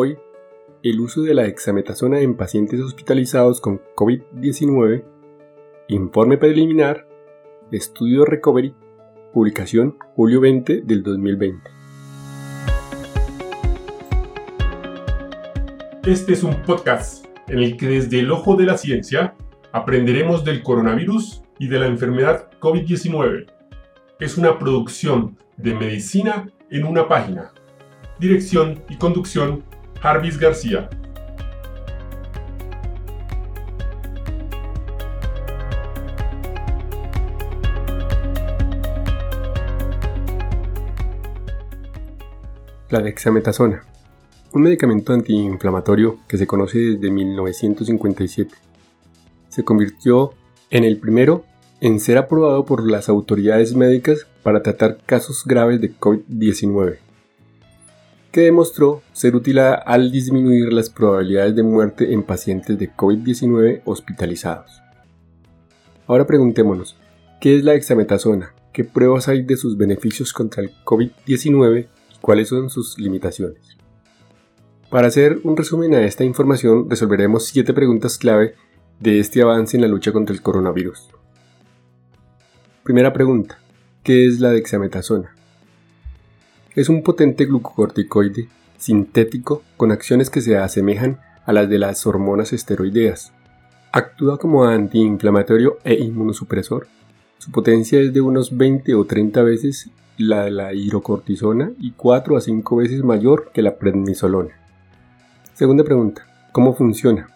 [0.00, 0.16] Hoy,
[0.84, 5.02] el uso de la dexametasona en pacientes hospitalizados con COVID-19,
[5.88, 7.08] informe preliminar,
[7.72, 8.76] estudio Recovery,
[9.32, 11.68] publicación julio 20 del 2020.
[16.06, 19.34] Este es un podcast en el que desde el ojo de la ciencia
[19.72, 23.46] aprenderemos del coronavirus y de la enfermedad COVID-19.
[24.20, 27.50] Es una producción de medicina en una página.
[28.20, 29.64] Dirección y conducción
[30.00, 30.88] Jarvis García.
[42.90, 43.84] La dexametasona,
[44.52, 48.54] un medicamento antiinflamatorio que se conoce desde 1957.
[49.48, 50.32] Se convirtió
[50.70, 51.44] en el primero
[51.80, 57.07] en ser aprobado por las autoridades médicas para tratar casos graves de COVID-19
[58.30, 64.82] que demostró ser útil al disminuir las probabilidades de muerte en pacientes de COVID-19 hospitalizados.
[66.06, 66.96] Ahora preguntémonos,
[67.40, 68.54] ¿qué es la dexametasona?
[68.72, 73.76] ¿Qué pruebas hay de sus beneficios contra el COVID-19 y cuáles son sus limitaciones?
[74.90, 78.54] Para hacer un resumen a esta información, resolveremos siete preguntas clave
[79.00, 81.08] de este avance en la lucha contra el coronavirus.
[82.84, 83.58] Primera pregunta,
[84.02, 85.34] ¿qué es la dexametasona?
[86.78, 92.52] Es un potente glucocorticoide sintético con acciones que se asemejan a las de las hormonas
[92.52, 93.32] esteroideas.
[93.90, 96.86] Actúa como antiinflamatorio e inmunosupresor.
[97.38, 102.36] Su potencia es de unos 20 o 30 veces la de la hidrocortisona y 4
[102.36, 104.54] a 5 veces mayor que la prednisolona.
[105.54, 106.28] Segunda pregunta.
[106.52, 107.28] ¿Cómo funciona?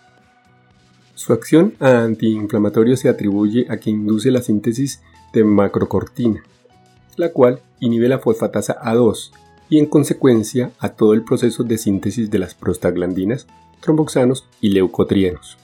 [1.16, 5.02] Su acción antiinflamatorio se atribuye a que induce la síntesis
[5.34, 6.44] de macrocortina,
[7.16, 9.32] la cual inhibe la fosfatasa A2
[9.68, 13.46] y en consecuencia a todo el proceso de síntesis de las prostaglandinas,
[13.80, 15.58] tromboxanos y leucotrienos.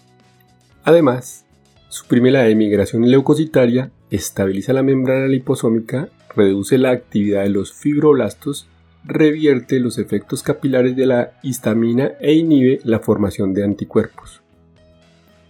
[0.83, 1.45] Además,
[1.89, 8.67] suprime la emigración leucocitaria, estabiliza la membrana liposómica, reduce la actividad de los fibroblastos,
[9.05, 14.43] revierte los efectos capilares de la histamina e inhibe la formación de anticuerpos.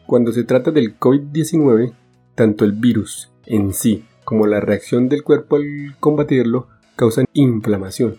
[0.06, 1.92] Cuando se trata del COVID-19,
[2.34, 8.18] tanto el virus en sí como la reacción del cuerpo al combatirlo, causan inflamación.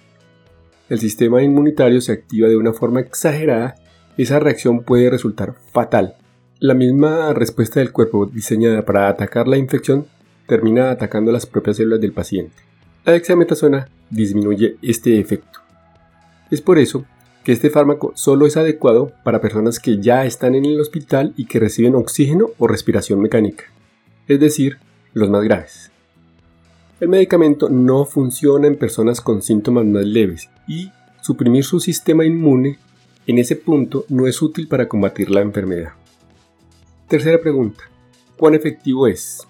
[0.89, 3.75] El sistema inmunitario se activa de una forma exagerada,
[4.17, 6.15] esa reacción puede resultar fatal.
[6.57, 10.07] La misma respuesta del cuerpo diseñada para atacar la infección
[10.47, 12.55] termina atacando las propias células del paciente.
[13.05, 15.59] La dexametasona disminuye este efecto.
[16.49, 17.05] Es por eso
[17.43, 21.45] que este fármaco solo es adecuado para personas que ya están en el hospital y
[21.45, 23.65] que reciben oxígeno o respiración mecánica,
[24.27, 24.79] es decir,
[25.13, 25.91] los más graves.
[26.99, 32.77] El medicamento no funciona en personas con síntomas más leves y suprimir su sistema inmune
[33.25, 35.93] en ese punto no es útil para combatir la enfermedad.
[37.07, 37.83] Tercera pregunta.
[38.35, 39.47] ¿Cuán efectivo es?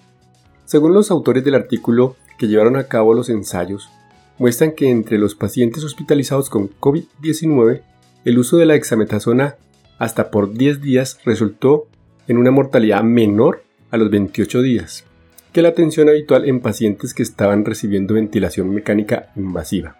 [0.65, 3.89] Según los autores del artículo que llevaron a cabo los ensayos,
[4.38, 7.81] muestran que entre los pacientes hospitalizados con COVID-19,
[8.25, 9.55] el uso de la hexametasona
[9.97, 11.88] hasta por 10 días resultó
[12.27, 15.05] en una mortalidad menor a los 28 días
[15.51, 19.97] que la atención habitual en pacientes que estaban recibiendo ventilación mecánica invasiva.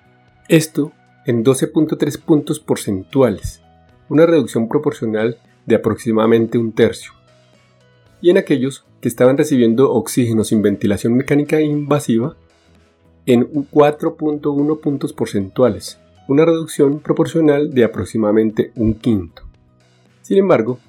[0.48, 0.92] Esto
[1.26, 3.62] en 12.3 puntos porcentuales,
[4.10, 7.14] una reducción proporcional de aproximadamente un tercio.
[8.22, 12.36] Y en aquellos que estaban recibiendo oxígeno sin ventilación mecánica invasiva,
[13.26, 19.44] en 4.1 puntos porcentuales, una reducción proporcional de aproximadamente un quinto.
[20.22, 20.80] Sin embargo,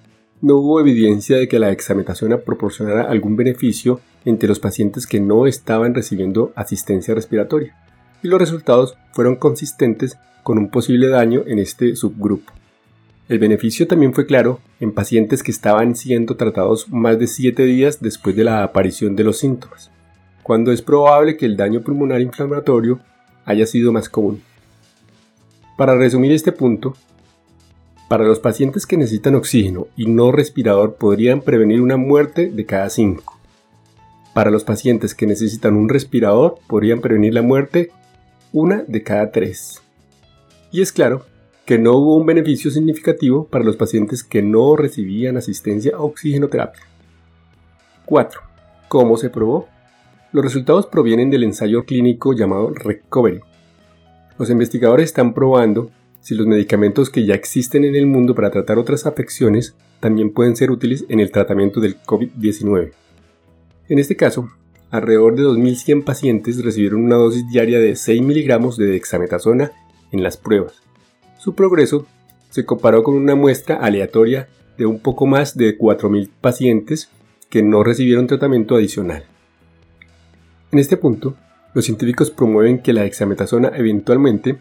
[0.40, 5.46] no hubo evidencia de que la examinación proporcionara algún beneficio entre los pacientes que no
[5.46, 7.76] estaban recibiendo asistencia respiratoria,
[8.22, 12.52] y los resultados fueron consistentes con un posible daño en este subgrupo.
[13.28, 18.00] El beneficio también fue claro en pacientes que estaban siendo tratados más de 7 días
[18.00, 19.90] después de la aparición de los síntomas,
[20.42, 22.98] cuando es probable que el daño pulmonar inflamatorio
[23.44, 24.42] haya sido más común.
[25.76, 26.96] Para resumir este punto,
[28.08, 32.90] para los pacientes que necesitan oxígeno y no respirador podrían prevenir una muerte de cada
[32.90, 33.39] 5.
[34.40, 37.90] Para los pacientes que necesitan un respirador podrían prevenir la muerte
[38.54, 39.82] una de cada 3.
[40.72, 41.26] Y es claro
[41.66, 46.80] que no hubo un beneficio significativo para los pacientes que no recibían asistencia a oxigenoterapia.
[48.06, 48.40] 4.
[48.88, 49.68] ¿Cómo se probó?
[50.32, 53.40] Los resultados provienen del ensayo clínico llamado Recovery.
[54.38, 55.90] Los investigadores están probando
[56.22, 60.56] si los medicamentos que ya existen en el mundo para tratar otras afecciones también pueden
[60.56, 62.92] ser útiles en el tratamiento del COVID-19.
[63.90, 64.48] En este caso,
[64.92, 69.72] alrededor de 2.100 pacientes recibieron una dosis diaria de 6 miligramos de dexametasona
[70.12, 70.74] en las pruebas.
[71.38, 72.06] Su progreso
[72.50, 74.48] se comparó con una muestra aleatoria
[74.78, 77.10] de un poco más de 4.000 pacientes
[77.48, 79.24] que no recibieron tratamiento adicional.
[80.70, 81.34] En este punto,
[81.74, 84.60] los científicos promueven que la dexametasona eventualmente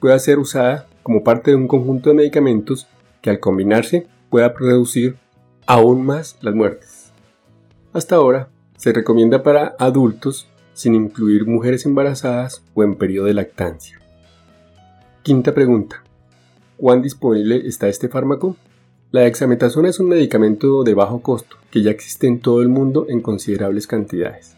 [0.00, 2.88] pueda ser usada como parte de un conjunto de medicamentos
[3.22, 5.14] que al combinarse pueda reducir
[5.64, 7.12] aún más las muertes.
[7.92, 14.00] Hasta ahora, se recomienda para adultos sin incluir mujeres embarazadas o en periodo de lactancia.
[15.22, 16.02] Quinta pregunta.
[16.76, 18.56] ¿Cuán disponible está este fármaco?
[19.10, 23.06] La dexametasona es un medicamento de bajo costo que ya existe en todo el mundo
[23.08, 24.56] en considerables cantidades.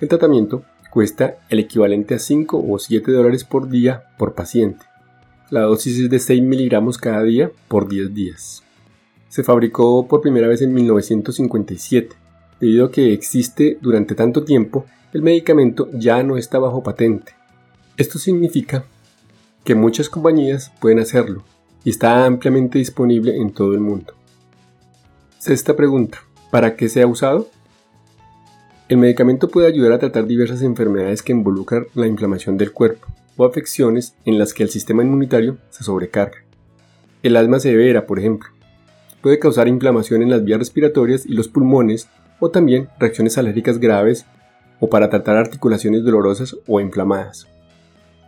[0.00, 4.84] El tratamiento cuesta el equivalente a 5 o 7 dólares por día por paciente.
[5.50, 8.64] La dosis es de 6 miligramos cada día por 10 días.
[9.28, 12.16] Se fabricó por primera vez en 1957.
[12.60, 17.32] Debido a que existe durante tanto tiempo, el medicamento ya no está bajo patente.
[17.96, 18.84] Esto significa
[19.64, 21.42] que muchas compañías pueden hacerlo
[21.84, 24.14] y está ampliamente disponible en todo el mundo.
[25.38, 26.18] Sexta pregunta.
[26.50, 27.48] ¿Para qué se ha usado?
[28.88, 33.06] El medicamento puede ayudar a tratar diversas enfermedades que involucran la inflamación del cuerpo
[33.36, 36.38] o afecciones en las que el sistema inmunitario se sobrecarga.
[37.22, 38.48] El asma severa, por ejemplo,
[39.20, 42.08] puede causar inflamación en las vías respiratorias y los pulmones
[42.40, 44.26] o también reacciones alérgicas graves
[44.80, 47.46] o para tratar articulaciones dolorosas o inflamadas.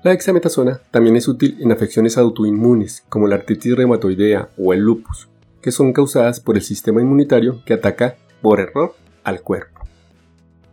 [0.02, 5.28] La dexametasona también es útil en afecciones autoinmunes como la artritis reumatoidea o el lupus,
[5.60, 8.94] que son causadas por el sistema inmunitario que ataca por error
[9.24, 9.80] al cuerpo.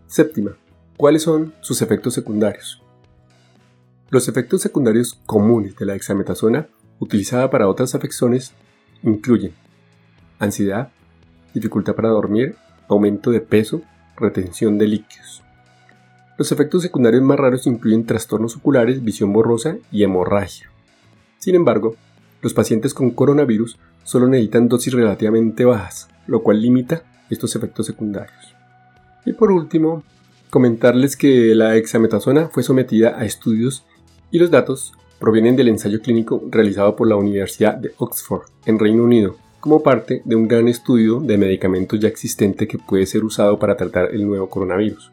[0.08, 0.56] Séptima,
[0.96, 2.82] ¿cuáles son sus efectos secundarios?
[4.12, 6.68] Los efectos secundarios comunes de la dexametasona
[7.00, 8.54] utilizada para otras afecciones
[9.02, 9.54] incluyen
[10.40, 10.92] ansiedad,
[11.54, 12.56] dificultad para dormir,
[12.88, 13.82] aumento de peso,
[14.18, 15.44] retención de líquidos.
[16.38, 20.70] Los efectos secundarios más raros incluyen trastornos oculares, visión borrosa y hemorragia.
[21.38, 21.96] Sin embargo,
[22.42, 28.54] los pacientes con coronavirus solo necesitan dosis relativamente bajas, lo cual limita estos efectos secundarios.
[29.26, 30.04] Y por último,
[30.50, 33.86] comentarles que la hexametasona fue sometida a estudios
[34.30, 39.04] y los datos provienen del ensayo clínico realizado por la Universidad de Oxford en Reino
[39.04, 43.58] Unido como parte de un gran estudio de medicamentos ya existente que puede ser usado
[43.58, 45.10] para tratar el nuevo coronavirus.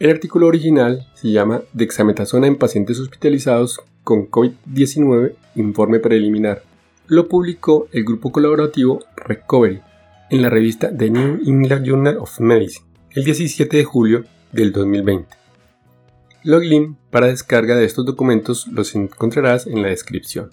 [0.00, 6.64] El artículo original se llama Dexametasona en pacientes hospitalizados con COVID-19, informe preliminar.
[7.06, 9.80] Lo publicó el grupo colaborativo Recovery
[10.28, 15.28] en la revista The New England Journal of Medicine el 17 de julio del 2020.
[16.42, 20.50] Login para descarga de estos documentos los encontrarás en la descripción.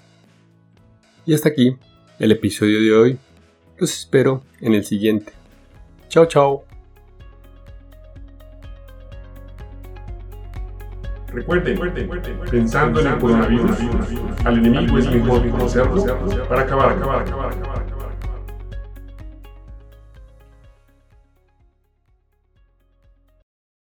[1.25, 1.75] Y hasta aquí
[2.19, 3.17] el episodio de hoy.
[3.81, 5.33] Los espero en el siguiente.
[6.07, 6.65] Chao, chao.
[11.33, 11.79] Recuerden,
[12.51, 13.77] pensando en el coronavirus,
[14.45, 16.05] al enemigo es mejor conocerlo
[16.47, 17.70] para acabar, acabar, acabar, acabar.